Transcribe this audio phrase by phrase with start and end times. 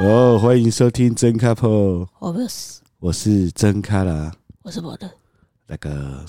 [0.00, 4.32] 哦，欢迎收听真 couple，我不是，我是真卡拉，
[4.62, 5.10] 我是我的。
[5.66, 6.24] 那个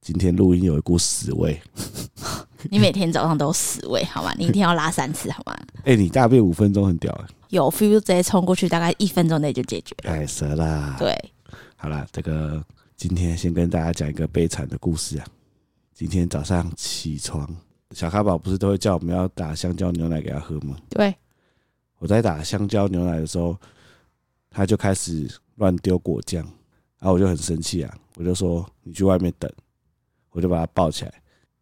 [0.00, 1.60] 今天录音有一股屎味，
[2.70, 4.32] 你每天早上都有屎味好吗？
[4.38, 5.54] 你一天要拉三次好吗？
[5.80, 10.10] 哎、欸，你大便五分钟很屌哎，有 feel 直接冲过去，大概一分钟内就解决了。
[10.10, 10.96] 太蛇啦！
[10.98, 11.14] 对，
[11.76, 12.64] 好啦，这个
[12.96, 15.26] 今天先跟大家讲一个悲惨的故事啊。
[15.92, 17.46] 今天早上起床，
[17.90, 20.74] 小咖宝不是都会叫我们要打香蕉牛奶给他喝吗？
[20.88, 21.14] 对。
[21.98, 23.56] 我在打香蕉牛奶的时候，
[24.50, 26.42] 他就开始乱丢果酱，
[26.98, 29.50] 然后我就很生气啊，我就说你去外面等，
[30.30, 31.12] 我就把他抱起来，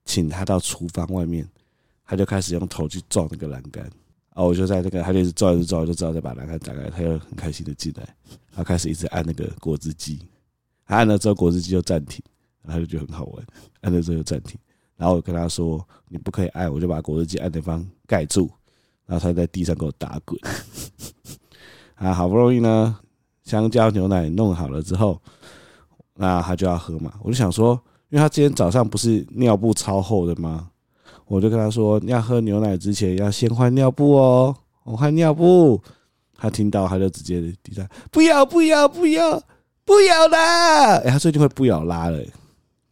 [0.05, 1.49] 请他到厨房外面，
[2.05, 8.15] 他就开始用头去撞那个栏杆，然后我就在那个他就一直撞一直撞，就知道再把栏杆打开，他就很开心的进来，
[8.53, 10.21] 他开始一直按那个果汁机，
[10.85, 12.23] 他按了之后果汁机就暂停，
[12.63, 13.47] 然后他就觉得很好玩，
[13.81, 14.59] 按了之后就暂停，
[14.97, 18.51] 然后我跟他说你不可以按，我就把果汁机按的地方盖住。
[19.07, 20.39] 然后他在地上给我打滚，
[21.97, 22.99] 啊，好不容易呢，
[23.45, 25.21] 香蕉牛奶弄好了之后，
[26.15, 27.15] 那他就要喝嘛。
[27.23, 30.69] 我就想说，因为他今天早上不是尿布超厚的吗？
[31.27, 35.81] 我就跟他说，要喝牛奶之前要先换尿布哦，我换尿布。
[36.39, 39.43] 他听到他就直接地上不要不要不要
[39.87, 40.97] 不要啦！
[40.99, 42.23] 哎，他最近会不要拉了，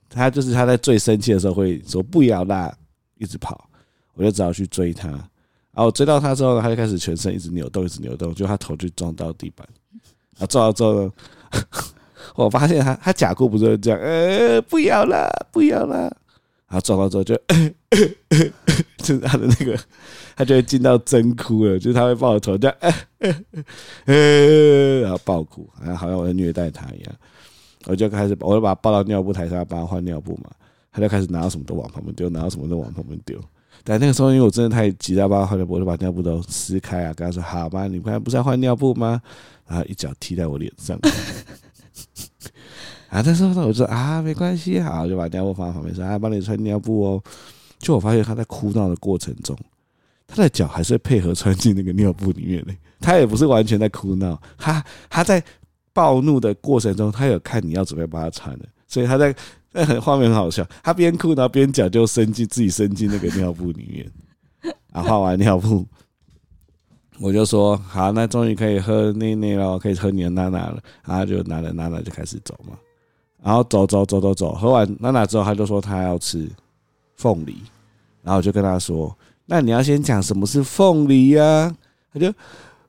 [0.08, 2.74] 他就是他在最生气的时候会说不要啦，
[3.18, 3.68] 一直跑，
[4.14, 5.10] 我就只好去追他。
[5.74, 9.66] 然后我追到他之后呢，他就开始全身一直扭动，一直扭动，就他头就撞到地板。
[10.36, 11.12] 然后撞到之后呢，
[12.36, 16.16] 我发现他他假哭不是这样，呃，不要了，不要了。
[16.66, 17.34] 然后撞到之后就，
[18.98, 19.78] 就是他的那个，
[20.34, 22.76] 他就会进到真哭了，就是他会抱着头这样，
[23.18, 23.34] 呃
[24.06, 27.14] 呃，然后爆哭，好像好像我在虐待他一样。
[27.86, 30.50] 我就开始，我就把他抱到尿布台上，帮他换尿布嘛。
[30.90, 33.38] 他就开始拿到什么都往旁边丢，拿到什么都往旁边丢。
[33.82, 39.20] 但那个时候，因为我真的太急了，把换尿布，我就把尿布都撕开啊，跟他说：“好吧，你刚才不是要换尿布吗？”
[39.66, 40.98] 然后一脚踢在我脸上。
[43.08, 47.22] 啊，这时候，我说：“啊，没关系，好，就把尿布放在旁边，说：‘啊，帮你穿尿布哦。’
[47.78, 49.56] 就我发现他在哭闹的过程中，
[50.26, 52.72] 他的脚还是配合穿进那个尿布里面的。
[53.00, 55.42] 他也不是完全在哭闹，他他在
[55.92, 59.34] 暴怒的过程中，他有看你要准备帮他穿的，所以他在。
[59.76, 65.84] 那很画面很好笑，他边哭然后边脚就伸进自己伸进那个尿布里面，啊，换完尿布，
[67.18, 72.78] 我就说好，那终于可以喝奶奶了，可以喝你的奶奶了，然后就拿着奶奶就开始走嘛，
[73.42, 76.48] 然后走走走走走，喝完奶奶之后，他就说他要吃
[77.16, 77.56] 凤梨，
[78.22, 79.12] 然后我就跟他说，
[79.44, 81.76] 那你要先讲什么是凤梨呀、啊？
[82.12, 82.32] 他就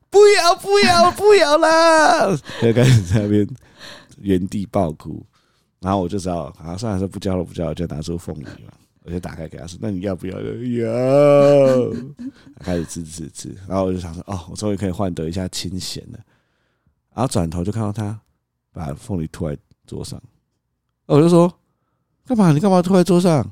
[0.08, 2.30] 不要不要不要啦，
[2.62, 3.44] 就开始在那边
[4.20, 5.20] 原地爆哭。
[5.86, 8.72] 然后我就知道，啊，算了，说不交了，不交了，就拿出凤梨嘛，
[9.06, 11.90] 我就打开给他说：“那你要不要？”要，
[12.58, 13.56] 开始吃吃吃。
[13.68, 16.18] 然后我就想说：“哦，我终于可以换得一下清闲了。”
[17.14, 18.20] 然后转头就看到他
[18.72, 20.20] 把凤梨吐在桌上，
[21.06, 21.48] 我就说
[22.26, 22.50] ：“干嘛？
[22.50, 23.48] 你干嘛吐在桌上？”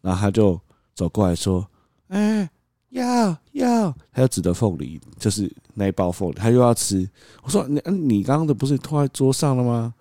[0.00, 0.58] 然后他就
[0.94, 1.68] 走过来说
[2.08, 2.48] ：“哎，
[2.88, 7.06] 要要。”他就指着凤梨，就是那一包凤梨，他又要吃。
[7.42, 9.92] 我说：“你你刚刚的不是吐在桌上了吗？”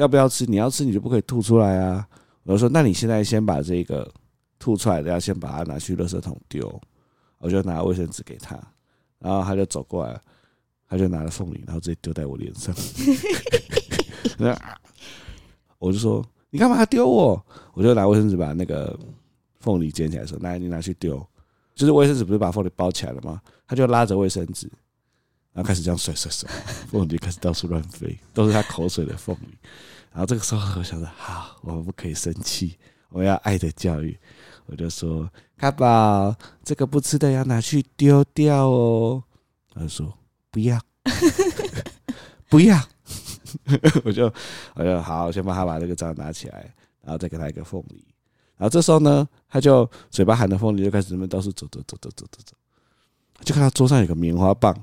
[0.00, 0.46] 要不要吃？
[0.46, 2.08] 你要吃，你就不可以吐出来啊！
[2.44, 4.10] 我就说，那你现在先把这个
[4.58, 6.80] 吐出来的，要先把它拿去垃圾桶丢。
[7.36, 8.58] 我就拿卫生纸给他，
[9.18, 10.18] 然后他就走过来，
[10.88, 12.74] 他就拿了凤梨，然后直接丢在我脸上。
[14.38, 14.58] 那
[15.78, 17.46] 我就说，你干嘛丢我？
[17.74, 18.98] 我就拿卫生纸把那个
[19.60, 21.22] 凤梨捡起来说，来，你拿去丢。
[21.74, 23.38] 就是卫生纸不是把凤梨包起来了吗？
[23.66, 24.66] 他就拉着卫生纸。
[25.52, 26.48] 然后开始这样甩甩甩，
[26.90, 29.48] 凤梨开始到处乱飞，都是他口水的凤梨。
[30.12, 32.78] 然后这个时候我想着，好，我们不可以生气，
[33.10, 34.18] 我要爱的教育。
[34.66, 35.28] 我就说
[35.58, 39.22] ：“卡宝，这个不吃的要拿去丢掉哦。”
[39.74, 40.16] 他说
[40.52, 40.80] ：“不要，
[42.48, 42.80] 不要。
[44.04, 44.32] ”我就
[44.74, 46.72] 我就好，先帮他把这个章拿起来，
[47.02, 48.04] 然后再给他一个凤梨。
[48.56, 52.54] 然后这时候呢，他就嘴巴含着凤梨，就开始在那边到处走走走走走走走，
[53.42, 54.76] 就看到桌上有个棉花棒。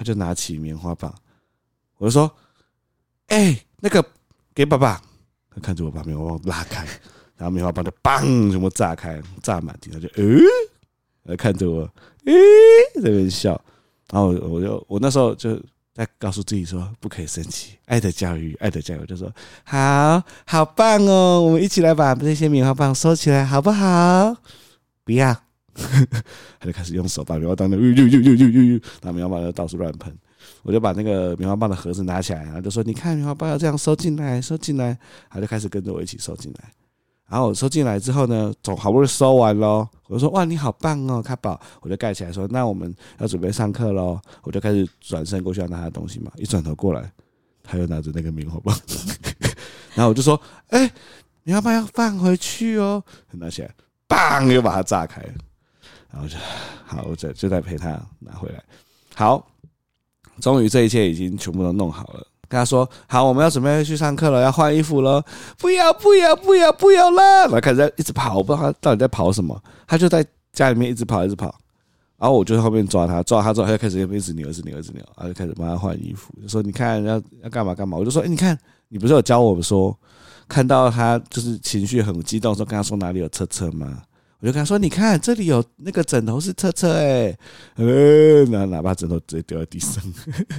[0.00, 1.14] 他就拿起棉花棒，
[1.98, 2.34] 我就说
[3.28, 4.02] ：“哎、那个
[4.54, 4.98] 给爸爸。”
[5.54, 6.86] 他看着我把棉花棒拉开，
[7.36, 9.90] 然后棉花棒就嘣，全部炸开，炸满地。
[9.90, 10.40] 他就嗯，
[11.24, 11.82] 来看着我，
[12.24, 12.32] 诶、
[12.94, 13.50] 在那边笑。
[14.10, 15.62] 然后我就我那时候就
[15.92, 19.30] 在告诉自己说：“不可以生气，爱的教育，爱的教育。”就说
[19.64, 24.34] ：“好好棒哦，我们一起来把这些棉花棒收起来，好不好？”
[25.04, 25.36] 不要。
[26.58, 30.16] 他就开始用手把棉花棒的，呦呦呦呦呦呦，拿棉花棒就到处乱喷。
[30.62, 34.96] 我就把那个棉花棒的盒子拿起来，然后就说：“你看，棉花棒要这样收进来，收进来。”
[35.30, 36.70] 他就开始跟着我一起收进来。
[37.28, 47.12] 然后我收进来之后呢，总好不容易收完喽，我就说哇，你好棒哦，卡宝，我就盖起来说，那我们要准备上课喽，我就开始转身过去要拿他的东西嘛，一转头过来，
[47.62, 48.76] 他又拿着那个棉花棒，
[49.94, 50.40] 然后我就说，
[50.70, 50.92] 哎、欸，
[51.44, 53.00] 棉花棒要放回去哦，
[53.30, 53.72] 拿起来，
[54.08, 55.34] 砰，又把它炸开了，
[56.12, 56.36] 然后就
[56.84, 58.62] 好，我就就在陪他拿回来，
[59.14, 59.46] 好，
[60.40, 62.26] 终于这一切已经全部都弄好了。
[62.48, 65.24] 跟他说好，我们要准备去上课了，要换衣服了。
[65.56, 67.22] 不要，不要，不要，不要了！
[67.42, 69.56] 然后开始在一直跑，我不知道他到底在跑什么。
[69.86, 71.54] 他就在家里面一直跑，一直跑。
[72.18, 76.34] 然后我就在后面抓他，抓他之后，他就开始一直扭，一直扭，一直扭，然后就开始帮他换衣服。
[76.42, 77.96] 就说你看要要干嘛干嘛。
[77.96, 78.58] 我就说，哎，你看，
[78.88, 79.96] 你不是有教我们说，
[80.48, 84.02] 看到他就是情绪很激动的时候，跟他说哪里有车车吗？
[84.40, 87.38] 我就跟他说，你看这里有那个枕头是车车哎，
[87.76, 90.02] 呃，然后哪怕枕头直接丢在地上。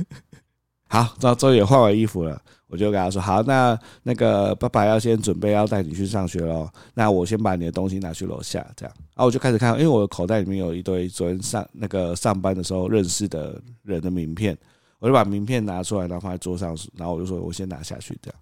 [0.87, 6.69] 好，然后终于也换完衣服了，我就跟他说：“好，那那个爸爸要先准备要带你去上学喽。
[6.93, 8.93] 那我先把你的东西拿去楼下，这样。
[8.97, 14.57] 然后我就开始看，因为我的口袋里面有一堆昨天上那个上班的时候认识的人的名片，
[14.99, 18.37] 我就把名片拿出来，然后放在桌上，然后我就说我先拿下去，这样。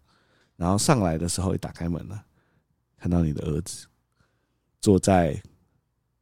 [0.57, 2.19] 然后上来的时候一打开门了，
[2.99, 3.85] 看到你的儿子
[4.81, 5.41] 坐在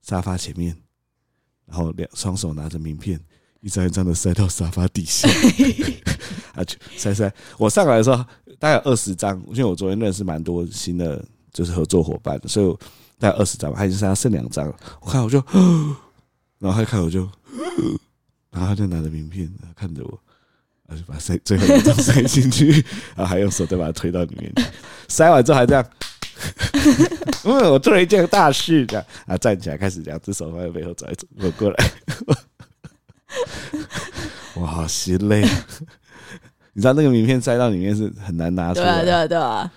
[0.01, 0.75] 沙发前面，
[1.65, 3.19] 然后两双手拿着名片。”
[3.59, 5.27] 一张一张的塞到沙发底下，
[6.53, 6.63] 啊，
[6.95, 7.29] 塞塞。
[7.57, 8.23] 我上来的时候
[8.59, 11.21] 大概二十张，因为我昨天认识蛮多新的，
[11.51, 12.77] 就是合作伙伴，所以
[13.17, 14.75] 大概二十张，他已经剩下剩两张了。
[15.01, 15.43] 我看我就，
[16.59, 17.27] 然后他看我就，
[18.51, 20.19] 然后他就拿着名片看着我，
[20.87, 22.69] 然后就把塞最后一张塞进去，
[23.17, 24.63] 然后还用手再把它推到里面去。
[25.09, 25.83] 塞完之后还这样，
[27.45, 31.91] 嗯，我做了一件大事，这样啊，站起来开始两只手放在背后走一走，我过来。
[34.55, 35.41] 我，好心累！
[36.73, 39.71] 你知道那个名片塞到里面是很难拿出来，对啊，对啊，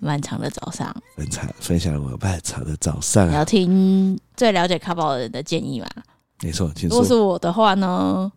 [0.00, 3.28] 漫长的早上，分享分享了我漫长的早上。
[3.28, 5.86] 你要听最了解卡宝的人的建议吗？
[6.42, 8.30] 没错，如果是我的话呢，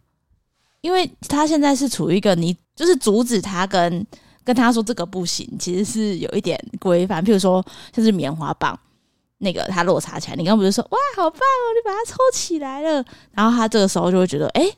[0.82, 4.06] 因为他现在是处于一个你就是阻止他跟
[4.44, 7.64] 跟他说这个不行，其实是有一点规范，譬如说
[7.94, 8.78] 像是棉花棒。
[9.40, 14.78] 那个他落差起来，你刚刚不是说哇好棒哦，你把它抽起来了，然后他这个时候就会觉得，哎、欸，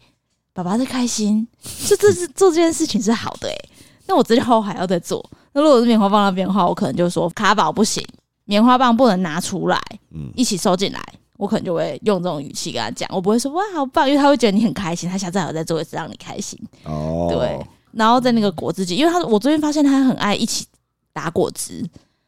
[0.53, 1.47] 爸爸在开心，
[1.87, 3.69] 这这是做这件事情是好的哎、欸，
[4.07, 5.23] 那我之后还要再做。
[5.53, 8.03] 那如果是棉花棒那边的话，我可能就说卡宝不行，
[8.45, 9.79] 棉花棒不能拿出来，
[10.09, 10.99] 嗯，一起收进来，
[11.37, 17.63] 我可能就会用这种语气跟他讲，我不会说哇好棒，因为他会觉得你很开心，他下次还要再做一次让你开心哦，对。
[17.95, 20.65] 然后在那个果汁机，因为他我最近发现他很爱一起
[21.11, 21.83] 打果汁。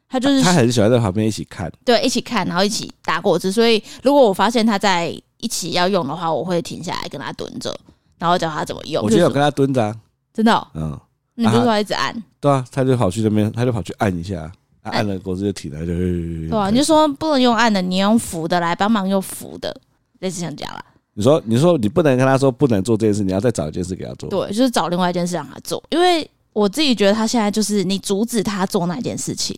[0.09, 3.51] 他就是他很喜欢在旁边一起看，对，一起看，然后一起打果汁。
[3.51, 7.77] 所以如果我发现他在一起要用的话，我会停下来跟他蹲着，
[8.17, 9.03] 然后教他怎么用。
[9.03, 9.93] 我觉得有跟他蹲着，
[10.33, 10.97] 真的，嗯，
[11.35, 12.23] 你就是说一直按？
[12.39, 14.49] 对啊，他就跑去那边，他就跑去按一下，
[14.83, 19.77] 按了果汁就停了，就对啊，你就说不能用按的，你用扶的来帮忙用扶的，
[20.19, 20.81] 类似这样讲啦。
[21.17, 24.29] 你说，你说你不能跟他说不能做这件事，你要再找一件事给他做。
[24.29, 29.57] 对，就是找另外一件事让他做，因为我自己觉得他现在就是你阻止他做那件事情。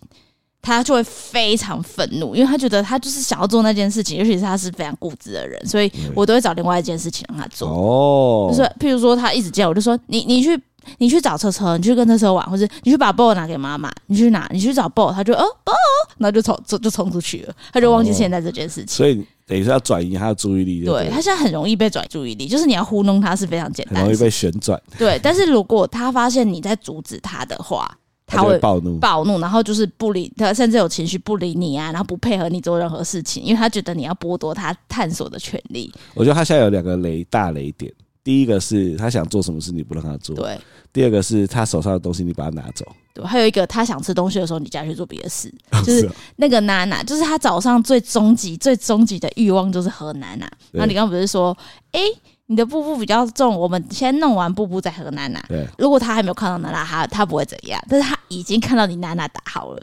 [0.62, 7.70] 他就会非常愤怒，因为他觉得他就是想要做那件事情，尤其是他是非常固执的人，所以我都会找另外一件事情让他做。
[7.70, 10.62] 哦，就是譬如说他一直叫我，就说你你去
[10.98, 15.72] 你去找车车，你去跟车车玩，或者你去把 ball 拿给妈妈，你去拿，你去找 ball，他就哦 ball，
[16.18, 18.88] 然后就冲就就冲出去了，他就忘记现在这件事情。
[18.90, 20.86] 所以等于是要转移他的注意力。
[20.86, 24.82] 对，他现在很容易被转移注意力，就是你要糊弄他是非常简单，很容易被旋转。
[24.98, 27.92] 对，但是如果他发现你在阻止他的话。
[28.32, 35.92] 他会暴怒，暴怒，然后就是不理他，甚至有情绪不理你啊，然后不配合你做任何事情，因为他觉得你要剥夺他探索的权利。
[36.14, 37.92] 我觉得他现在有两个雷大雷点，
[38.24, 40.56] 第一个是他想做什么事你不让他做，对；
[40.94, 42.86] 第二个是他手上的东西你把他拿走，
[43.22, 43.28] 对。
[43.28, 45.54] 还有一个他想吃东西的时候，你叫他去做别的事，
[45.86, 50.52] 就是那个娜娜，就是他早上最终极、最终极的欲望就是喝奶奶。
[50.72, 51.58] 然后你刚刚不是说，
[51.92, 52.02] 哎？
[52.50, 55.40] 你的步步比较重，我们先弄完步步再喝娜娜。
[55.48, 57.80] 对，如果他还没有看到娜娜，他他不会怎样。
[57.88, 59.82] 但是他已经看到你娜娜打好了，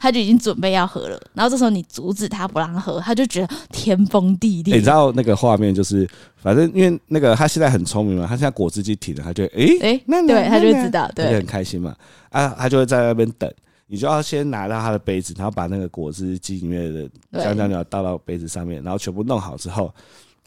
[0.00, 1.20] 他就已经准备要喝了。
[1.32, 4.74] 然后这时候你阻止他不让他喝，他就觉得天崩地裂。
[4.74, 11.94] 欸、你知道那个画面就是，反正因为那个他现在很聪明嘛，他现在果汁机停了，他就哎哎，那、欸欸、对，他就知道，对，很开心嘛。
[12.30, 13.48] 啊，他就会在那边等，
[13.86, 17.08] 你就要先拿到他的杯子，然后把那个果汁机里面的
[17.44, 19.94] 香蕉鸟倒到杯子上面，然后全部弄好之后。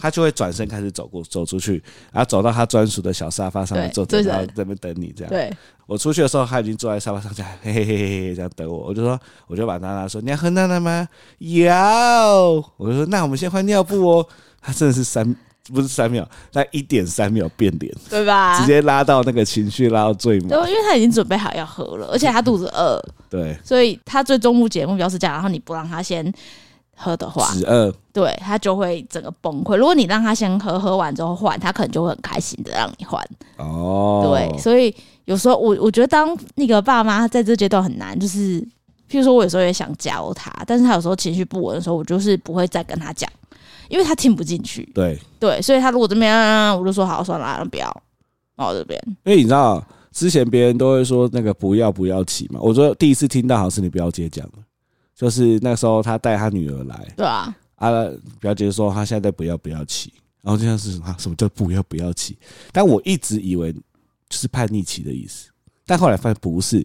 [0.01, 1.81] 他就会转身开始走过走出去，
[2.11, 5.29] 然后走到他专属的小沙发上面坐着，然后在那边等你这样。
[5.29, 5.53] 对，
[5.85, 8.87] 我出去的时候，他已经坐在沙发上这样，嘿嘿嘿嘿嘿这样等我。
[8.87, 11.07] 我就说，我就把娜娜说：“你要喝娜娜吗？”
[11.39, 14.27] 要，我就说：“那我们先换尿布哦。”
[14.59, 15.35] 他真的是三
[15.73, 18.59] 不是三秒，在一点三秒变脸，对吧？
[18.59, 20.49] 直接拉到那个情绪拉到最满。
[20.49, 22.99] 对，因为他已经准备好要喝了，而且他肚子饿。
[23.29, 25.33] 对，所以他最终目的目标是这样。
[25.33, 26.31] 然后你不让他先
[27.01, 29.75] 喝的话，十二，对他就会整个崩溃。
[29.75, 33.21] 如果你让他先喝，喝完之后换，他可能就会很开心的让你换。
[33.57, 34.93] 哦，对，所以
[35.25, 38.61] 有时候我我觉得当那个爸妈在这阶段很难，就是
[39.09, 43.29] 譬如说我有时候也想教他，但是他有时候情绪不稳的时候，我就是不会再跟他讲。
[43.89, 46.33] 因为他听不进去，对对，所以他如果这边，
[46.79, 47.89] 我就说好算了，不要，
[48.55, 48.97] 哦这边。
[49.25, 54.59] 因为你知道，之前别人都会说那个不要不要起嘛，我说第一次听到好像是你表姐讲的，
[55.21, 57.91] 就是那时候他带他女儿来，对啊，啊
[58.39, 60.11] 表姐说他现在不要不要骑，
[60.41, 62.35] 然后就像是啊什么叫不要不要骑？
[62.71, 63.79] 但我一直以为就
[64.31, 65.51] 是叛逆期的意思，
[65.85, 66.83] 但后来发现不是，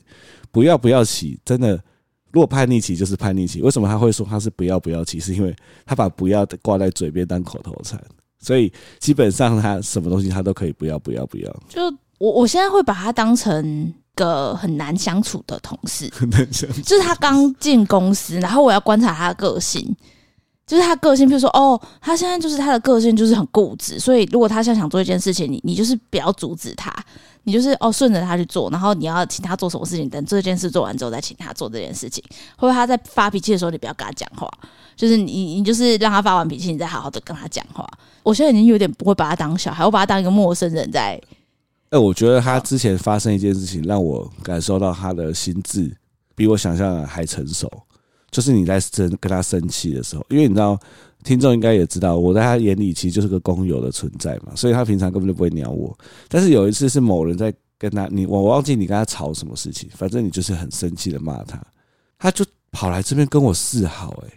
[0.50, 1.82] 不要不要骑，真的。
[2.30, 5.18] 如果叛逆期就是叛逆期，为什么他会说他是不要不要骑？
[5.18, 7.98] 是因为他把不要挂在嘴边当口头禅，
[8.38, 11.50] 所以基本上他什么东西他都可以不要不要不要。
[11.66, 11.80] 就
[12.18, 16.80] 我我现在会把他当成个很难相处的同事， 很难相处。
[16.82, 19.96] 就是他刚进公司，然后我要观察他的个性，
[20.66, 26.92] 就是他个性，比如说哦，他现在就是他的个性就是很固执，所以如果他现在想做一件事情，你你就是不要阻止他。
[27.48, 32.20] 你就是哦，顺着他去做，然后你要请他做什么事情，等这件事做完之后再请他做这件事情。
[32.56, 34.50] 或者他在发脾气的时候，你不要跟他讲话，
[34.96, 37.88] 就是你你就是让他发完脾气，你再好好的跟他讲话。
[38.24, 41.20] 我现在已经有点不会把他当小孩，我把他当一个陌生人在。
[41.90, 45.90] 哎、欸，我觉得他之前发生一件事情，让我感受到他的心智
[46.34, 47.70] 比我想象的还成熟。
[48.30, 50.78] 就是你在生跟他生气的时候，因为你知道，
[51.24, 55.96] 听众应该也知道，我在他眼里其实就是个工友的存在嘛，所以他平常根本就不会鸟我。
[56.28, 61.62] 但是有一次是某人在跟他，你我忘记你跟他吵什么事情，反正你就是很生气的骂他，
[62.18, 64.32] 他就跑来这边跟我示好、欸，哎，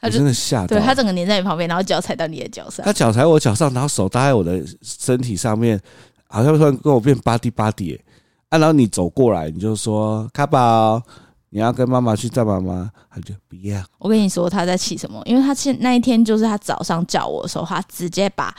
[0.00, 5.80] 他真的吓到，对他整个黏在你旁边，然后脚踩到你的脚上，他脚踩我脚上，然后手搭在我的身体上面，
[6.28, 8.00] 好像突然跟我变巴蒂巴蒂，
[8.48, 11.02] 啊，然后你走过来，你就说卡宝。
[11.50, 13.80] 你要跟妈妈去找妈妈，他就不要。
[13.98, 15.22] 我跟你说他在气什么？
[15.24, 18.52] 因为他现那一天就是他早上叫我的时候，他直接把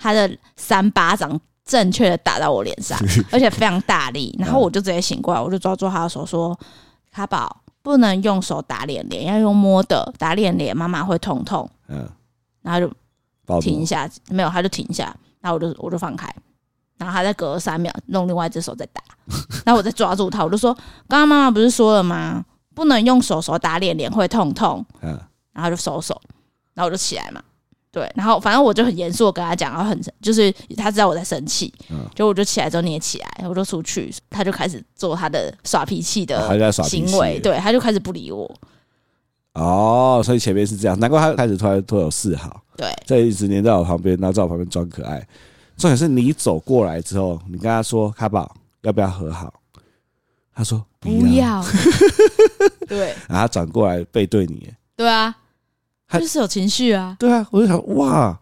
[0.00, 2.98] 他的三巴掌正确的打到我脸上，
[3.30, 4.34] 而且非常大力。
[4.36, 6.58] 然后我就直接醒过来，我就抓住他的手说
[7.12, 12.04] ：“卡宝，不能用手打脸脸，要用摸的打脸脸，妈妈会痛痛。”嗯，
[12.62, 16.28] 然后就停一下，没有，他就停一下，然后我就我就放开。
[17.00, 19.02] 然后他再隔三秒，弄另外一只手再打，
[19.64, 20.74] 然后我再抓住他，我就说
[21.08, 22.44] ：“刚刚妈妈不是说了吗？
[22.74, 25.18] 不能用手手打脸，脸会痛痛。”嗯，
[25.54, 26.20] 然后就收手，
[26.74, 27.42] 然后我就起来嘛。
[27.90, 36.38] 对，然后反正我就很严肃的跟他讲，然后很就是他知道我在生气，嗯，就我就起来之后你也起来，我就出去，他就开始做他的耍脾气的
[36.70, 38.48] 行为，对，他就开始不理我。
[39.54, 45.26] 哦，所以前面是这样，难怪他开始突然突然有示好，对，这一直黏在我旁边，然后在我旁边装可爱。
[45.80, 49.52] 重点是你走过来之后，你跟他说：“卡宝，要不要和好？”
[50.54, 51.18] 他说：“不要。
[51.20, 51.64] 不要”
[52.86, 54.70] 对，然后他转过来背对你。
[54.94, 55.34] 对啊，
[56.06, 57.16] 他就是有情绪啊。
[57.18, 58.38] 对啊，我就想，哇，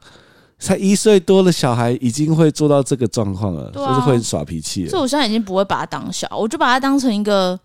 [0.58, 4.90] 才一岁多的小孩已经会做到这个状况了，啊、就是会耍脾气了。
[4.90, 7.56] 所以我现在已经不会把他当小，我就把他当成一个，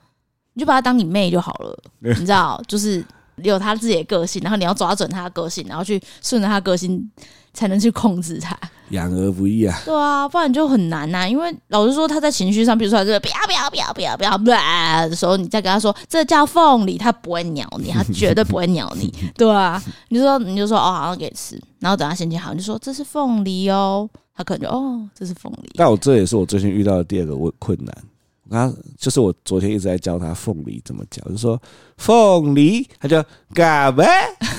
[0.53, 1.75] 你就把他当你妹就好了。
[1.99, 3.03] 你知道，就是
[3.37, 7.09] 有他自己的个性，然后你要抓准他的个性，然后去顺着他的个性，
[7.55, 8.55] 才能去控制他。
[8.93, 11.27] 养儿不易啊，对啊，不然就很难呐、啊。
[11.27, 25.71] 因为老实说，他在情绪上，比如说他这个不要不要不要不要不要不要的时候，你再跟他说这叫凤梨，他不会鸟你，他绝对不会鸟你， 对啊，你就说你就说哦，好像给吃，然后等他心情好，你就说这是凤梨哦，他可能就哦，这是凤梨。
[25.75, 27.95] 但我这也是我最近遇到的第二个问困难。
[28.49, 31.59] 然后就是我昨天一直在教他凤梨怎么讲，就说
[31.97, 33.23] 凤梨，他就
[33.53, 34.05] 嘎呗，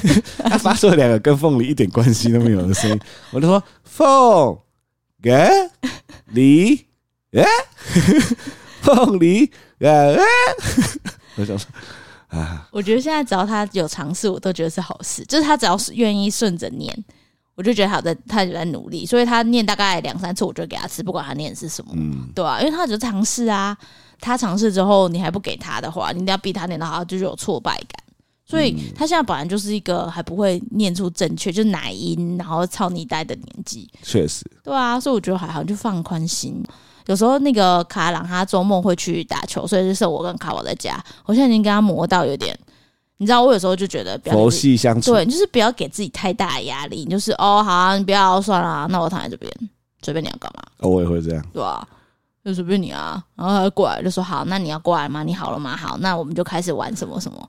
[0.38, 3.00] 他发出了两个跟凤梨一点关系都没有的声音，
[3.30, 4.58] 我就说凤
[5.22, 5.30] 嘎
[6.28, 6.86] 梨，
[7.32, 7.44] 哎，
[8.80, 9.46] 凤梨
[9.78, 10.18] 嘎哎，
[11.36, 11.68] 我想说
[12.28, 17.04] 啊，我觉得现在只要他有尝试，我都觉得是好事，就是他只要是愿意顺着念。
[17.56, 23.76] 我就觉得他在，他就在努力，所以他念大概两三次，我就给他吃，不管他念的是什么，嗯，对啊，因为他只是尝试啊，
[24.20, 28.02] 他尝试之后，你还不给他的话，你一定要逼他念的话，就是有挫败感。
[28.46, 36.62] 所以他现在本来就是一个还不会念出正确，就是奶音，然后操你呆的年纪，确实，对啊，所以我觉得还好，就放宽心。
[37.06, 42.58] 有时候那个卡朗他周末会去打球，所以就是我跟卡宝在家，我现在已经跟他磨到有点。
[43.24, 47.04] 你知道我有时候就觉得佛系相处，对，就是不要给自己太大的压力。
[47.04, 49.50] 你就是哦，好啊，你不要算了，那我躺在这边，
[50.02, 50.62] 随便你要干嘛。
[50.80, 51.88] 哦，我也会这样，对啊，
[52.44, 53.24] 就随便你啊。
[53.34, 55.22] 然后他就过来就说好，那你要过来吗？
[55.22, 55.74] 你好了吗？
[55.74, 57.48] 好，那我们就开始玩什么什么，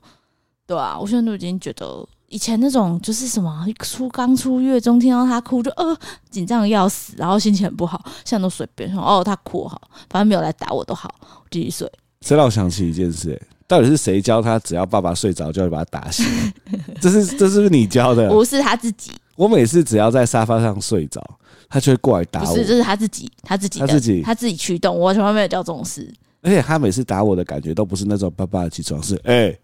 [0.66, 5.94] 对啊，我现在都已经觉得以前那种就是什么出刚出月中听到他哭就呃
[6.30, 9.78] 紧张的要死，然后心情很不好，现在都随便说哦他哭好，
[10.08, 11.14] 反正没有来打我都好，
[11.50, 11.92] 继续睡。
[12.20, 16.24] 这让我想起一件事，哎，到底是谁教他只要爸爸睡着就会把他打醒？
[17.00, 18.28] 这是这是不是你教的？
[18.30, 19.10] 不是他自己。
[19.34, 21.22] 我每次只要在沙发上睡着，
[21.68, 22.46] 他就会过来打我。
[22.46, 24.96] 不是，这是他自己，他自己，他自己，他自己驱动。
[24.96, 26.10] 我从来没有教这种事。
[26.42, 29.34] 而且他每次打我的感觉都不是那种爸爸起床，是哎。
[29.34, 29.60] 欸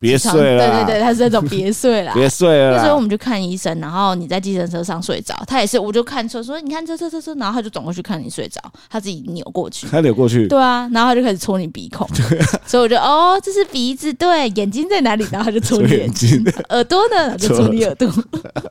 [0.00, 2.78] 别睡了，对对对，他是那种别睡了，别睡了。
[2.78, 12.08] 那时候我们就看医生，然后你在计程车上睡着，他也是，我就看车说，你看这这这这，然后他就转过去看你睡着，他自己扭过去，他扭过去，对啊，然后他就开始戳你鼻孔，
[12.66, 15.26] 所以我就哦，这是鼻子，对，眼睛在哪里？
[15.30, 17.36] 然后他就戳你眼睛，耳朵呢？
[17.36, 18.10] 就戳你耳朵，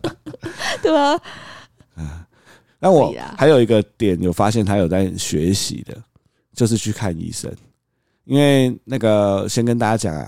[0.81, 1.11] 对啊。
[1.93, 2.25] 啊，
[2.79, 5.95] 那我还有一个点有发现他有在学习的，
[6.55, 7.51] 就是去看医生，
[8.25, 10.27] 因为那个先跟大家讲啊。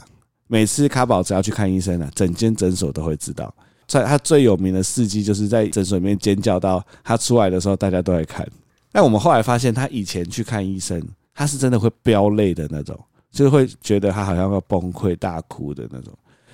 [0.51, 3.55] 每次卡宝只要去看医生了，整间诊所都会知道。
[3.87, 8.45] 在他最有名的事迹，就是在诊所里面尖叫到他出来的时候，大家都在看。
[8.91, 11.01] 但我们后来发现，他以前去看医生，
[11.33, 12.99] 他是真的会飙泪的那种，
[13.31, 16.13] 就是会觉得他好像要崩溃大哭的那种。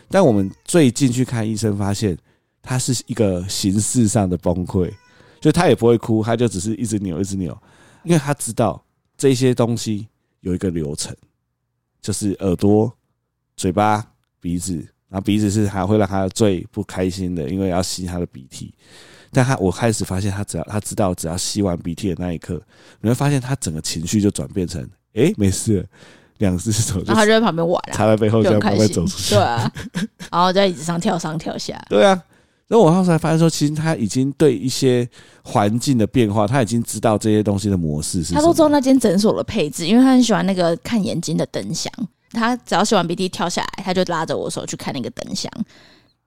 [0.10, 2.16] 但我们最近去看医生，发现
[2.62, 4.94] 他是一个形式上的崩溃，
[5.42, 7.58] 就他也不会哭，他就只是一直扭，一直扭，
[8.04, 8.80] 因为他知道
[9.18, 10.08] 这些东西
[10.42, 11.16] 有一个流程，
[12.00, 12.94] 就是耳朵。
[13.58, 14.06] 嘴巴、
[14.40, 14.76] 鼻子，
[15.10, 18.74] 然后鼻子是还会让他最不开心的，因为要吸他的鼻涕。
[19.32, 22.62] 但他我开始发现，他只要他知道，只要吸完鼻涕的那一刻，
[23.02, 24.82] 你会发现他整个情绪就转变成，
[25.16, 25.86] 哎、欸，没事了，
[26.38, 29.72] 两只手，然后他就在旁边玩，插在背后这样慢慢走出去，对啊，
[30.32, 32.24] 然后在椅子上跳上跳下，对啊。
[32.68, 35.08] 然后我后来才发现说，其实他已经对一些
[35.42, 38.34] 环境的变化，他已经知道这些东西的模式是。
[38.34, 41.90] 他都知道那间诊所的配置，因为他很喜欢那个看眼睛的灯箱。
[42.32, 45.52] 他只要吸完鼻涕跳下来，他就拉着我手去看那个灯箱，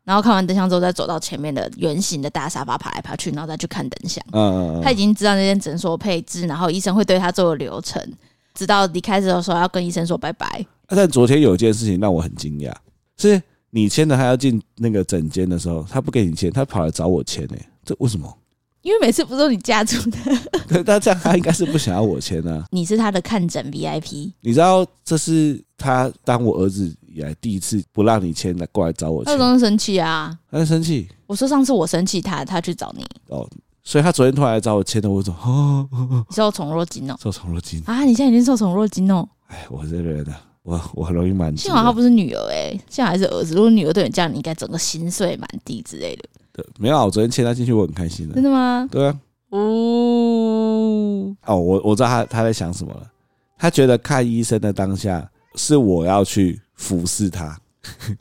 [0.04, 4.24] 然后看完灯箱之后，再走到前面的圆形的大沙发爬来爬去，然后再去看灯箱。
[4.32, 4.82] 嗯嗯嗯。
[4.82, 8.02] 他已经知道那间诊所配置，然后医生会对他做的流程，
[8.54, 10.64] 直到离开的时候要跟医生说拜拜。
[10.88, 12.74] 但昨天有一件事情让我很惊讶，
[13.16, 13.40] 是
[13.70, 18.36] 你签的，他要进那个诊间的时候，他不给你签，他跑来找我签呢、欸，这为什么？
[18.82, 20.18] 因为每次不是你家住的，
[20.66, 22.64] 对，那这样他应该是不想要我签啊。
[22.72, 31.08] 你是他的看诊 VIP，你知道这是他当我儿子以来第一次不让你签的过来找我签，他刚生气啊，他在生气。
[31.26, 33.46] 我说上次我生气，他他去找你哦，
[33.84, 35.86] 所以他昨天突然来找我签的，我说哦，
[36.34, 38.02] 受宠若惊哦，受宠若惊啊！
[38.04, 39.28] 你现在已经受宠若惊哦。
[39.48, 41.62] 哎，我这个人呢，我我很容易满足。
[41.62, 43.54] 幸好他不是女儿哎、欸，幸好还是儿子。
[43.54, 46.24] 如果女儿对你这样，你应该整个心碎满地之类的。
[46.60, 48.34] 对，没有，我昨天签他进去，我很开心的。
[48.34, 48.86] 真的吗？
[48.90, 49.18] 对啊。
[49.50, 53.02] 哦哦，我我知道他他在想什么了。
[53.58, 57.58] 他觉得看医生的当下是我要去服侍他，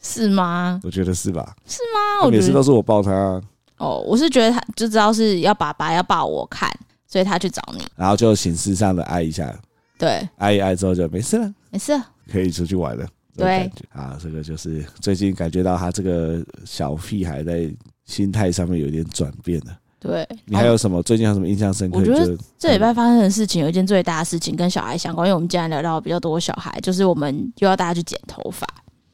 [0.02, 0.80] 是吗？
[0.84, 1.56] 我觉得是吧？
[1.66, 2.26] 是吗？
[2.26, 3.42] 我每次都是我抱他。
[3.78, 6.70] 哦，我是觉得他就知道是要爸爸要抱我看，
[7.08, 9.56] 所以他去找你，然后就形式上的爱一下，
[9.98, 13.08] 对，爱一爱之后就没事了，没事了，可以出去玩了。
[13.40, 17.74] 对，啊，这个就是最近感觉到他这个小屁孩在
[18.06, 19.78] 心态上面有点转变了。
[20.00, 21.04] 对，你还有什么？
[21.04, 21.98] 最近有什么印象深刻？
[22.00, 28.66] 我觉得这礼拜发生的事情有一件最大的事情跟小孩相关，因为我们今天聊到比较多小孩，就是我们又要大家去剪头发，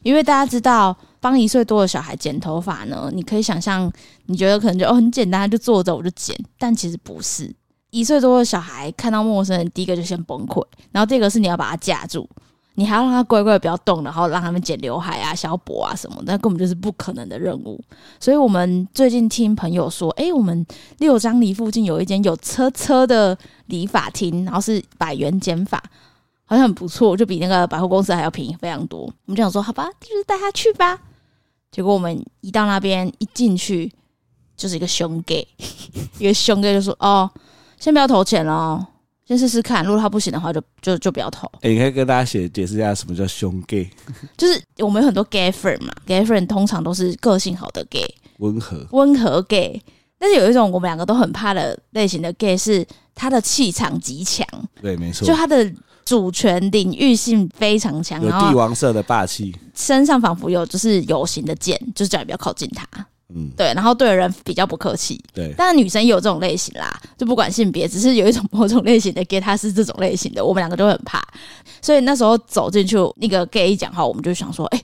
[0.04, 3.92] 因为大家知道帮一岁多的小孩剪头发呢，你可以想象，
[4.28, 7.52] 你觉得可能就哦很简单，就坐着我就剪，但其实不是。
[7.90, 12.30] 一岁多的小孩看到陌生人，第一个就先崩溃，然后第二个是你要把他架住。
[12.78, 17.82] 你还要让他乖乖不要动，然后让他们剪刘海啊、小脖啊什么，那根本就是不可能的任务。
[18.20, 20.66] 所以我们最近听朋友说，哎，我们
[20.98, 25.82] 六张犁附近有一间有车车的理发厅，然后是百元剪发，
[26.44, 29.02] 好像很不错，就比那个百货公司还要便宜非常多。
[29.02, 31.00] 我们就想说，好吧，就是带他去吧。
[31.72, 33.92] 结果我们一到那边一进去，
[34.58, 35.48] 就是一个兄 gay，
[36.20, 37.30] 一个兄 gay 就说，哦，
[37.80, 38.86] 先不要投钱哦。
[39.28, 41.48] 先试试看，如果他不行的话就，就就就不要投。
[41.56, 43.90] 哎、欸，你可以跟大家解解释一下什么叫凶 gay？
[44.38, 48.06] 就是我们有很多 gay friend 嘛，gay friend 通常都是个性好的 gay，
[48.38, 49.82] 温和温和 gay。
[50.18, 54.48] 但是有一种我们两个都很怕的类型的 gay，是他的气场极强。
[54.82, 55.70] 对，没错，就他的
[56.06, 62.88] 主权领域性非常强，有帝王色的霸气，身上仿佛有就是有形的剑，就是叫你不要靠近他。
[63.34, 65.20] 嗯，对，然后对人比较不客气。
[65.34, 71.26] 对，但是女生也有这种类型啦，就不管性别，只是有一种某种类型的 gay，他是这种类型的，我们两个都很怕。
[71.82, 74.82] 所以那时候走进去，那个 gay 一讲话，我们就想说，哎，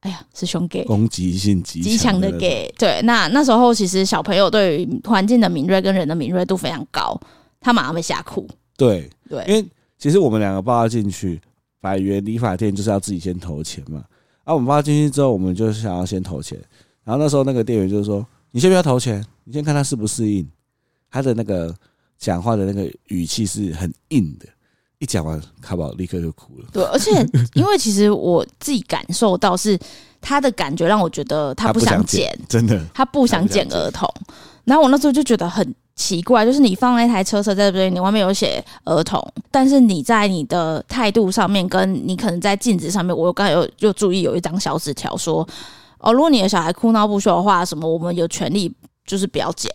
[0.00, 2.72] 哎呀，师兄 gay，攻击性极极强的 gay。
[2.76, 7.18] 对，那那时候其实小朋友对于环境的敏锐跟人的敏锐度非常高，
[7.60, 8.48] 他马上被吓哭。
[8.76, 9.64] 对对，因为
[9.96, 11.40] 其实我们两个抱他进去，
[11.80, 14.02] 百元理发店就是要自己先投钱嘛。
[14.42, 16.58] 啊，我们抱他进去之后，我们就想要先投钱。
[17.06, 20.46] 然后那时候那个店员就是说：“你先不要投钱，你先看他适不适应。”
[21.08, 21.72] 他的那个
[22.18, 24.46] 讲话的那个语气是很硬的。
[24.98, 26.66] 一讲完，卡宝立刻就哭了。
[26.72, 27.12] 对，而且
[27.54, 29.78] 因为其实我自己感受到是
[30.20, 34.12] 他的感觉，让我觉得他不想剪，真的，他不想剪儿童。
[34.64, 45.46] 然后我那时候就觉得很奇怪，就是你放了一台车车在这边，你外面有写儿童，但是你在你的态度上面，跟你可能在镜子上面，我刚才有就注意有一张小纸条说，
[45.98, 48.72] 哦，如果你的小孩哭闹不休的话，什么我们有权利
[49.06, 49.70] 就是不要剪。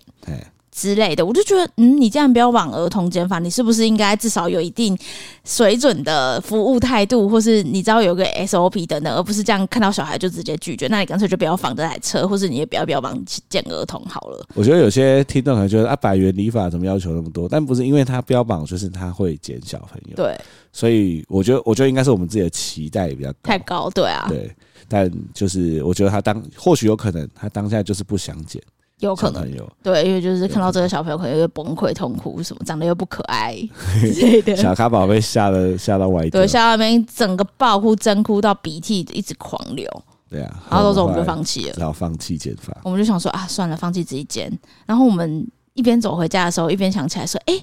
[0.74, 4.98] 之类的，我就觉得，嗯，你这样标榜儿童剪发，你是不是应该至少有一定
[5.44, 10.88] 水准的服务态度，或是你知道有个 SOP 等等，而不是这样看到小孩就直接拒绝？
[10.88, 14.48] 那你干脆就不要放这台车，或是你也不要标榜剪儿童好了。
[14.54, 17.50] 我觉得有些听众可能觉得啊，百元理法怎么要求那么多？
[17.50, 20.40] 但不是因为他标榜就是他会剪小朋友，对，
[20.72, 24.50] 所以我觉得，我觉得应该是我们自己的期待比较高太高，对啊，对。
[24.91, 28.62] 但就是我觉得他当或许有可能他当下就是不想剪。
[28.99, 33.56] 有可能有对，因为就是看到这个小朋友可能会崩溃痛哭什么，长得又不可爱
[33.99, 34.56] 之类的。
[34.56, 39.88] 小咖宝被吓得吓到歪掉，对，吓到那边整个爆哭，真哭到鼻涕一直狂流。
[40.30, 42.77] 对啊，然后到时候我们就放弃了，然后放弃剪发。
[42.84, 44.56] 我们就想说啊，算了，放弃自己剪。
[44.86, 47.54] 然后我们一边走回家的时候，一边想起来说，哎，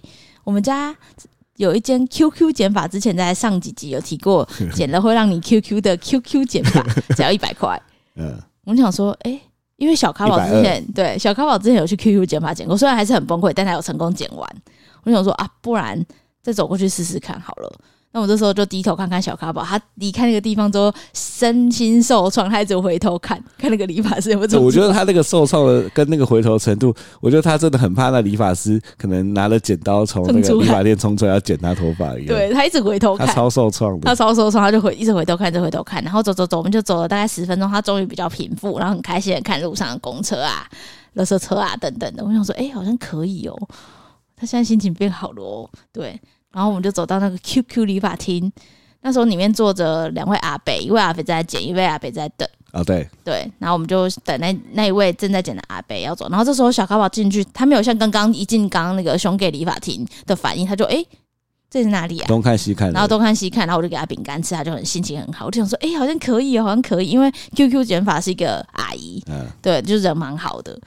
[0.43, 0.93] 我们家
[1.59, 6.83] 有一间 QQ 减法，之前在上几集有提过， 减了会让你 QQ 的 QQ 减法，
[7.15, 7.81] 只要一百块。
[8.17, 9.41] 嗯，我想说，哎。
[9.77, 14.57] 因为小咖宝之前对小咖宝之前有去 QQ 减法减过，虽然还是很崩溃，但他有成功减完。
[15.05, 16.05] 我想说啊，不然
[16.43, 17.73] 再走过去试试看好了。
[18.11, 24.61] 那我这时候就低头看看小咖宝，他离开那个地方之后，身心受创，他一直回头看看那个理发师有没有。
[24.63, 32.29] 我觉得他那个受创的跟那个回头程度，我觉得他真的很怕那理发师可能拿了剪刀从那个理发店冲出来要剪他头发一样。
[32.29, 40.67] 对，他一直回头看，他超受创的，他超受创，他就回一直回头看，一直回头看，然后走走走，我们就走了大概十分钟，他终于比较平复，然后很开心的看路上的公车啊、
[41.17, 42.25] 垃圾车啊等等的。
[42.25, 43.55] 我想说，哎、欸，好像可以哦，
[44.35, 45.69] 他现在心情变好了哦。
[45.93, 46.19] 对，
[46.53, 48.53] 然后我们就走到那个 QQ 理发厅。
[49.01, 52.49] 那时候里面坐着两位阿伯，一位阿伯在剪，一位阿伯在等。
[52.73, 61.09] 啊、哦，对对，然后我们就等那那一位正在剪的阿伯要走，然后这时候小咖宝进去，他没有像刚刚一进刚刚那个兄给理发厅的反应，他就哎、欸，
[61.71, 62.27] 这是哪里啊？
[62.27, 65.47] 东看西看，然后东看西看，然后我就给他饼干吃，他就很心情很好。
[65.47, 70.79] 我就想说，哎、欸，好像可以，好像可以，因为 QQ 剪发是一个阿姨，嗯，对，就是人蛮好的。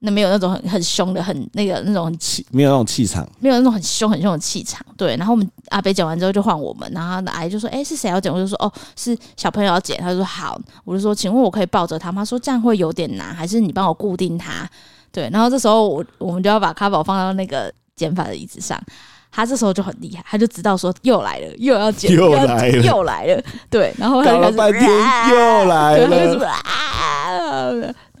[0.00, 4.84] 那没有那种很很凶的，很那个那种气，没有那种气场，没有那种很凶很凶的气场。
[4.96, 14.68] 对，然后我们阿北讲完之后就换我们，然后阿姨就说：“哎、欸，是谁要剪？”我就说：“哦，是小朋友要剪。”他就说：“好。”我就说：“请问我可以抱着他吗？”他说：“这样会有点难，还是你帮我固定他？”
[15.12, 18.80] 对，然后这时候我我们就要把卡宝放到那个剪发的椅子上，
[19.32, 23.42] 他这时候就很厉害，他就知道说又来了，又要剪，又来了，又来了。
[23.70, 26.08] 对，然后他搞了半天又来了。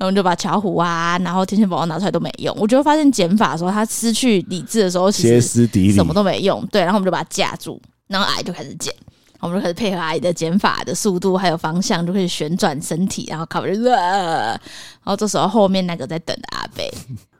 [0.00, 2.56] 后我们就把巧虎啊，然后天线宝宝拿出来都没用。
[2.58, 6.64] 我就发现减法的时候，他失去理智的时候，其实什么都没用。
[6.68, 8.94] 对，然后我们就把它架住，然后阿姨就开始剪，
[9.40, 13.72] 我们就开始配合阿姨的减法的速度还有方向，就可以旋转身体，然后靠着。
[13.72, 14.58] 然
[15.02, 16.84] 后这时候后面那个在等的阿伯，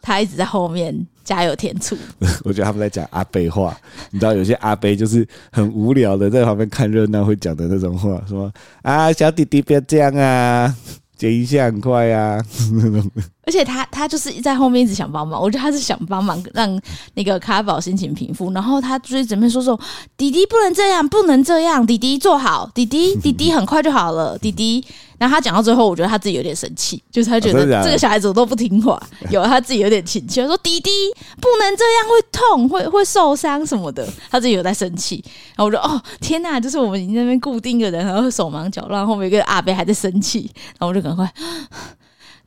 [0.02, 1.96] 他一直在后面加油添醋。
[2.44, 3.76] 我觉得他们在讲阿贝话，
[4.10, 10.74] 你知道有些阿贝就是很无聊的在旁边看热闹会讲的那种话，说啊小弟弟不要这样啊。
[11.16, 13.10] 剪一下很快啊 那种，
[13.50, 16.80] 而且他他就是在后面一直想帮忙，我觉得他是想帮忙让
[17.14, 19.78] 那个卡宝心情平复，然后他就是准备说说
[20.16, 24.84] 弟弟不能这样，不能这样，弟弟坐好，弟弟弟弟很快就好了，弟弟。
[25.18, 30.90] 然后他讲到最后，我觉得他自己有点生气，就是他觉得这个小孩子都不听话，有他自己有点情绪，说弟弟
[31.38, 35.22] 不能这样，会痛，会会受伤什么的，他自己有在生气。
[35.56, 41.30] 然后我说哦天哪，就是我们已经那边固定一个人，然后手忙脚乱，后面一个阿伯还在生气，然后我就赶快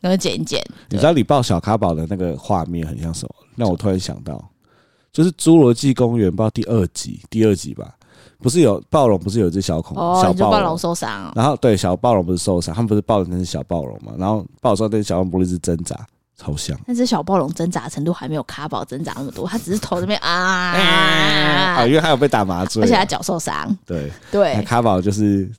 [0.03, 0.61] 赶快剪一剪。
[0.89, 3.35] 你知道你抱小卡宝的那个画面很像什么？
[3.55, 4.43] 让我突然想到，
[5.13, 7.95] 就是《侏罗纪公园》不知道第二集，第二集吧。
[8.39, 14.11] 不是有暴龙，不是有一只小恐哦，小暴龙受伤、哦，然后对小暴龙不是受伤，他们不是抱的那只小暴龙嘛？
[14.17, 15.95] 然后抱的那只小暴龙不是一直挣扎，
[16.35, 16.77] 超像。
[16.85, 20.73] 那只小暴龙挣扎的程度还没有卡宝挣扎那么多，它只是头这边啊
[21.79, 23.73] 啊，因为它有被打麻醉，而且它脚受伤。
[23.85, 25.49] 对对，卡宝就是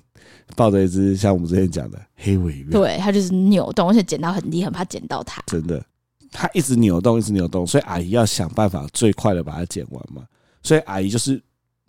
[0.56, 5.42] 抱着一只像我们之前讲的黑尾鱼，对，它就是扭动，而且剪刀很低，很怕剪到它。
[5.46, 5.84] 真的，
[6.30, 10.22] 它一直扭动，一直扭动，所以阿姨要想办法最快的把它剪完嘛。
[10.62, 11.42] 所以阿姨就是。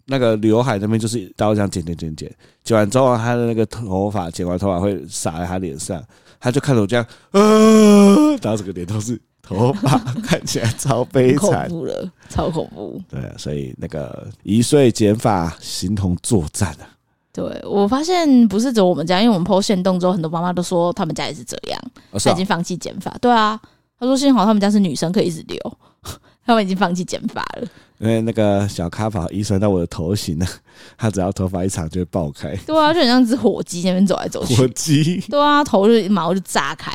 [0.07, 2.31] 那个刘海那边就是刀这样剪剪剪剪，
[2.63, 5.99] 剪完之后，他的那个头发剪完头发会洒在他脸上，
[6.39, 13.01] 他就看着我这样，呃，然后整个脸都是头发，看起来超悲惨， 恐怖了，超恐怖。
[13.09, 16.85] 对啊，所以那个一岁剪发形同作战啊。
[17.35, 23.11] 对，我发现不是只有我们家，因为我们 PO 限动之后，很多妈妈都说他们家也是这样，哦、她已经放弃剪发。
[23.19, 23.59] 对啊，
[23.99, 25.77] 他说幸好他们家是女生，可以一直留，
[26.45, 27.67] 他们已经放弃剪发了。
[27.97, 30.45] 因为那个小咖宝遗传到我的头型呢，
[30.97, 32.55] 他只要头发一长就会爆开。
[32.65, 34.55] 对啊，就很像只火鸡那边走来走去。
[34.55, 35.19] 火鸡。
[35.29, 36.93] 对啊，头就毛就炸开，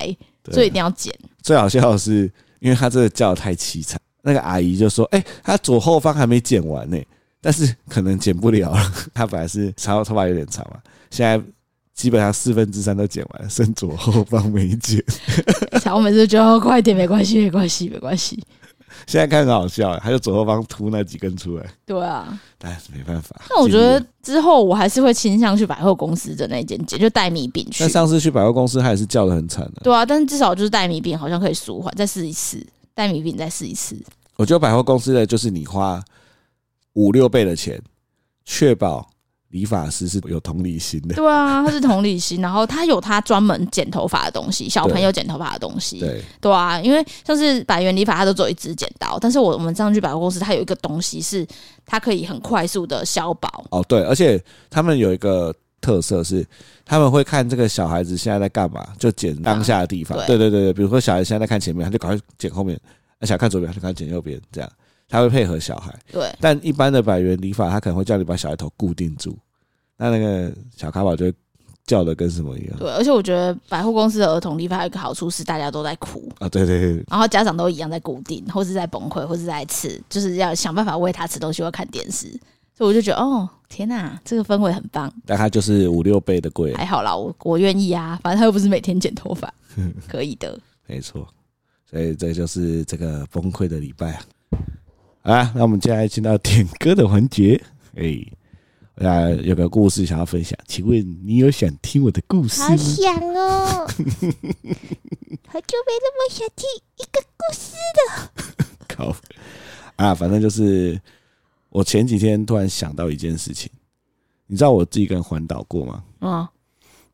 [0.51, 1.15] 所以一定要剪。
[1.43, 7.07] 最好笑的是，因为他这个叫得太凄惨，那个阿姨就说：“哎、欸，他左后方还没剪完呢、欸。”
[7.41, 10.79] 但是可能剪不了了， 他本来是长头发有点长嘛，
[11.11, 11.43] 现在
[11.95, 15.03] 基本上四分之三都剪完了，剩左后方没剪。
[15.95, 18.43] 我每次就觉得快点，没关系，没关系，没关系。
[19.07, 21.65] 现在看很好笑，还有左后方凸那几根出来。
[21.87, 23.41] 对啊，但是没办法。
[23.49, 27.83] 那我觉得之后我还是会倾向去百货公司的那间剪，就带米饼去。
[27.83, 29.81] 那上次去百货公司，他也是叫的很惨的。
[29.83, 32.65] 对啊，但是至少就是带米饼，好像可以舒缓，再试一次。
[32.95, 33.97] 带米饼再试一次。
[34.37, 36.03] 我觉得百货公司的就是你花。
[36.95, 37.81] 五六倍的钱，
[38.45, 39.09] 确保
[39.51, 41.15] 理发师是有同理心的。
[41.15, 45.99] 对啊，他是同理心，然后他有他专门剪头发的东西，小朋友剪头发的东西。
[45.99, 51.47] 对对啊，因为像是百元理发，他都只有一支剪刀，但是我我们上去百货公司，它有一个东西是
[51.85, 53.49] 它可以很快速的削薄。
[53.71, 56.47] 哦，对，而且他们有一个特色是，
[56.85, 60.17] 他们会看这个小孩子现在在干嘛，就剪当下的地方。
[60.27, 62.77] 对对对对，比如说小孩现在在看前面，他就赶快剪后面；
[63.19, 64.71] 那想看左边，他就赶快剪右边，这样。
[65.11, 69.37] 他会配合小孩，对，但一般的百元理发，他可能会叫你把小孩头固定住，
[69.97, 71.35] 那那个小卡宝就会
[71.85, 72.79] 叫的跟什么一样。
[72.79, 82.29] 对，而且我觉得百货公司的儿童理发有一个好处是大家都在哭啊，对对对，然后家长都一样在固定，或是在崩溃，或是在吃，就是要想办法喂他吃东西或看电视，
[82.79, 85.13] 所以我就觉得哦，天哪，这个氛围很棒。
[85.27, 89.53] 但他就是五六倍的贵，还好啦，我我愿意啊，反正他又不是每天剪头发，
[90.07, 91.27] 可以的，没错，
[91.91, 94.23] 所以这就是这个崩溃的礼拜啊。
[95.31, 97.63] 好啦，那我们接下来进到点歌的环节。
[97.95, 98.21] 哎，
[98.97, 102.67] 啊，有个故事想要分享，请问你有想听我的故事吗？
[102.71, 103.87] 好想哦，
[105.47, 106.67] 好久没那么想听
[106.97, 107.77] 一个故事
[108.09, 108.33] 了。
[108.89, 109.15] 靠
[109.95, 111.01] 啊，反正就是
[111.69, 113.71] 我前几天突然想到一件事情，
[114.49, 116.03] 你知道我自己跟环岛过吗？
[116.23, 116.49] 嗯，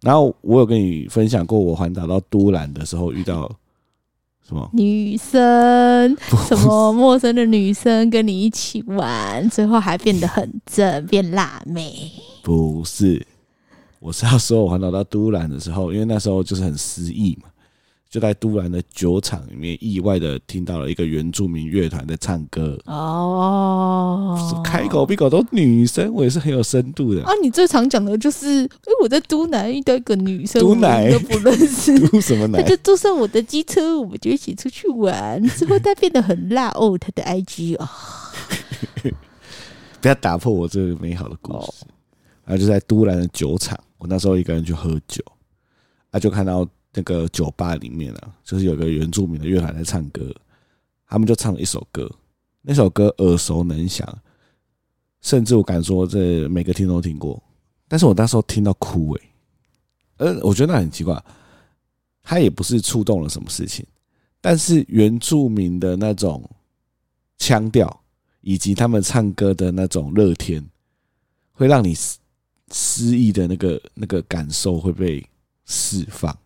[0.00, 3.54] 然后我有跟你分享过，我环岛到都兰的时候遇到。
[4.46, 6.16] 什么女生？
[6.46, 12.12] 什么陌生的女生跟你一起玩，最后还变得很正，变辣妹？
[12.42, 13.26] 不是，
[13.98, 17.48] 我是要说，我环岛到都兰的时候，因为那时候就是很失意嘛。
[18.16, 22.80] 就在都兰的酒厂里面，意外的听到了一个原住民乐团在唱歌。
[22.86, 27.22] 哦，开口闭口都女生，我也是很有深度的。
[27.24, 32.62] 啊，你最常讲的就是，因为我在都兰遇到一个女生，都兰都不认识， 都什么男？
[32.62, 35.46] 他就坐上我的机车，我们就一起出去玩。
[35.48, 37.90] 之后他变得很辣哦，他的 IG 啊，
[40.00, 41.84] 不要打破我这个美好的故事。
[42.46, 45.22] 然后就在都兰的酒厂，我那时候一个人去喝酒，
[46.12, 46.66] 啊，就看到。
[46.96, 50.34] 那个酒吧里面啊，就是有个原住民的乐团在唱歌，
[51.06, 52.10] 他们就唱了一首歌，
[52.62, 54.18] 那首歌耳熟能详，
[55.20, 57.40] 甚至我敢说这每个听都听过。
[57.86, 59.22] 但是我那时候听到哭诶，
[60.16, 61.22] 呃，我觉得那很奇怪，
[62.22, 63.86] 他也不是触动了什么事情，
[64.40, 66.42] 但是原住民的那种
[67.36, 68.02] 腔调
[68.40, 70.66] 以及他们唱歌的那种乐天，
[71.52, 72.18] 会让你失
[72.72, 75.24] 失忆的那个那个感受会被
[75.66, 76.36] 释放。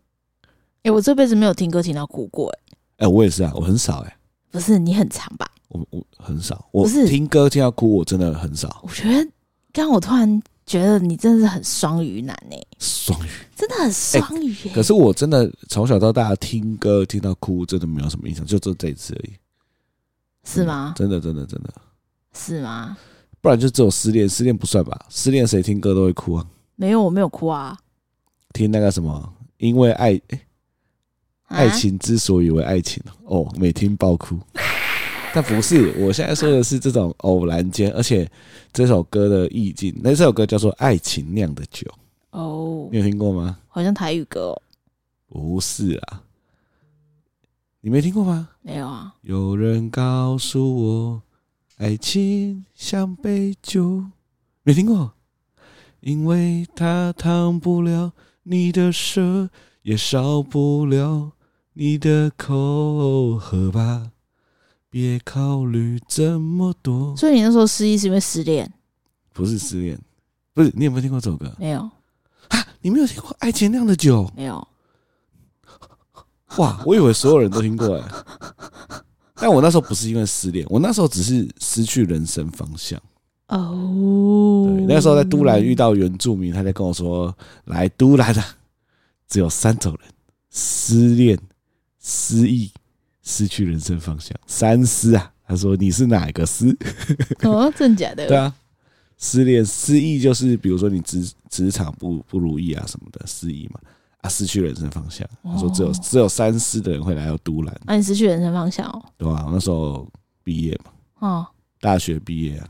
[0.82, 2.58] 哎、欸，我这辈子没有听歌听到哭过、欸，
[2.98, 4.16] 哎，哎，我也是啊，我很少、欸，哎，
[4.50, 5.46] 不是你很长吧？
[5.68, 8.80] 我我很少，我是听歌听到哭，我真的很少。
[8.82, 9.22] 我觉得，
[9.72, 14.54] 刚刚我突然觉得你真的是很双鱼男哎、欸，双鱼真的很双鱼。
[14.74, 19.32] 可是我真的从小到大听歌听到哭，真的没有什么印象，就这这一次而已。
[20.44, 20.94] 是吗？
[20.96, 21.74] 真的真的真的，
[22.32, 22.96] 是吗？
[23.42, 24.98] 不然就只有失恋，失恋不算吧？
[25.10, 26.46] 失恋谁听歌都会哭啊？
[26.76, 27.78] 没有，我没有哭啊。
[28.54, 30.12] 听那个什么，因为爱。
[30.12, 30.40] 欸
[31.50, 34.38] 爱情之所以为爱情哦，每天爆哭，
[35.34, 35.92] 但不是。
[35.98, 38.30] 我现在说的是这种偶然间，而且
[38.72, 41.86] 这首歌的意境，那这首歌叫做《爱情酿的酒》
[42.38, 43.58] 哦，你有听过吗？
[43.66, 44.62] 好像台语歌哦，
[45.28, 46.22] 不是啊，
[47.80, 48.48] 你没听过吗？
[48.62, 49.12] 没有啊。
[49.22, 51.22] 有人告诉我，
[51.78, 54.04] 爱情像杯酒，
[54.62, 55.12] 没听过，
[55.98, 58.12] 因为它烫不了
[58.44, 59.50] 你的舌，
[59.82, 61.32] 也烧不了。
[61.74, 64.10] 你的口喝吧，
[64.90, 67.16] 别考虑这么多。
[67.16, 68.70] 所以你那时候失忆是因为失恋？
[69.32, 69.98] 不是失恋，
[70.52, 70.72] 不是。
[70.74, 71.54] 你有没有听过这首歌？
[71.58, 71.80] 没有
[72.48, 72.66] 啊？
[72.80, 74.24] 你没有听过《爱情酿的酒》？
[74.36, 74.66] 没有。
[76.56, 78.08] 哇，我以为所有人都听过哎。
[79.36, 83.00] 但我那时候不是因为失恋，我那时候只是失去人生方向。
[83.46, 87.34] 哦，对，那时候在都兰遇到原住民，他在跟我说
[87.66, 88.44] ：“来都兰的
[89.28, 90.12] 只有三种人：
[90.50, 91.38] 失恋、
[92.00, 92.72] 失意、
[93.22, 94.36] 失去人生方向。
[94.46, 96.76] 三思啊！”他说：“你是哪一个失？”
[97.42, 98.26] 哦，真假的？
[98.26, 98.54] 对啊，
[99.18, 103.80] 失恋、失意就是比如说你职职场不不如意啊什么的失意嘛
[104.22, 105.28] 啊，失去人生方向。
[105.42, 109.02] 他说：“只有只有三思的人会来到都兰。”那你失去人生方向哦？
[109.18, 109.48] 对啊？
[109.50, 110.08] 那时候
[110.44, 110.92] 毕业嘛，
[111.28, 111.46] 哦，
[111.80, 112.68] 大学毕业啊。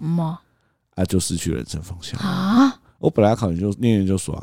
[0.95, 2.81] 啊，就失去人生方向啊！
[2.99, 4.35] 我本来考研就念研究所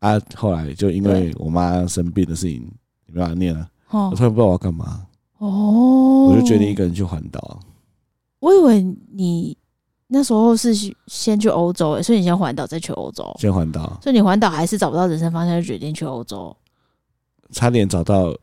[0.00, 2.62] 啊，后来就因为我妈生病的事情，
[3.06, 3.68] 没办法念了。
[3.92, 5.06] 我突然不知道我要干嘛，
[5.38, 7.60] 哦，我就决定一个人去环岛。
[8.40, 9.56] 我以为你
[10.08, 10.74] 那时候是
[11.06, 13.98] 先去欧洲，所以你先环岛再去欧洲，先环岛。
[14.02, 16.56] 所以你环岛还是找不到人生方向，就决定去欧洲，
[17.52, 18.34] 差点找到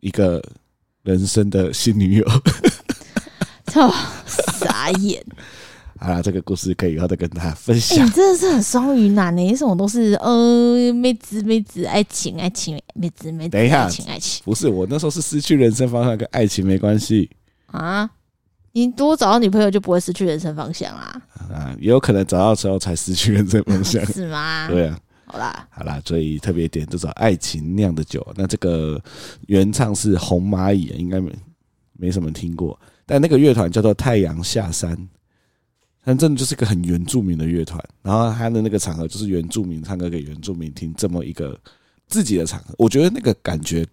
[0.00, 0.42] 一个
[1.02, 2.26] 人生的新女友，
[3.66, 3.90] 操，
[4.26, 5.24] 傻眼。
[6.02, 8.06] 好啦，这个故事可以以后再跟大家分享。
[8.06, 14.42] 你真的是很双鱼男呢，什么都是呃，妹子妹子，爱情爱情，妹子妹子，等一下，爱情爱情。
[14.42, 17.28] 不是我那时候是失去人生方向，跟爱情没关系
[17.66, 18.08] 啊。
[18.72, 21.22] 你多找到女朋友就不会失去人生方向啦。
[21.52, 24.68] 啊，也有可能找到之后才失去人生方向， 是吗？
[24.70, 24.98] 对啊。
[25.26, 28.26] 好啦，好啦，所以特别点这种爱情酿的酒。
[28.36, 28.98] 那这个
[29.48, 31.30] 原唱是红蚂蚁，应该没
[31.92, 34.96] 没什么听过，但那个乐团叫做太阳下山。
[36.02, 41.60] 但真的就是个很原住民的乐团，然后他的那个场合就是原住民唱歌给原住民听，这么一个
[42.08, 43.86] 自己的场合，我觉得那个感觉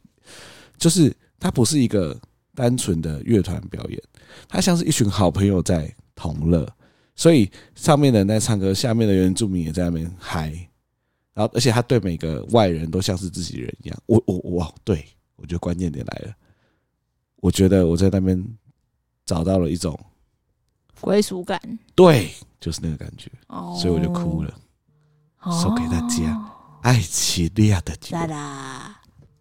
[0.77, 2.17] 就是它不是一个
[2.55, 4.01] 单纯的乐团表演，
[4.47, 6.65] 它像是一群好朋友在同乐，
[7.13, 10.49] 所以上面的人在唱歌，下面的原住民也在那边嗨，
[11.33, 16.33] 然后而且他对每个外人都像是自己人一样，我我我，对，我觉得关键点来了，
[17.41, 18.41] 我觉得我在那边
[19.25, 19.99] 找到了一种。
[21.01, 21.59] 归属感，
[21.95, 24.53] 对，就是那个感觉，oh, 所以我就哭了，
[25.61, 28.17] 送给大家，爱奇利亚的酒。